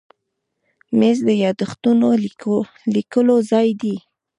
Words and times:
مېز 0.99 1.17
د 1.27 1.29
یاداښتونو 1.43 2.07
لیکلو 2.95 3.35
ځای 3.51 3.69
دی. 3.81 3.95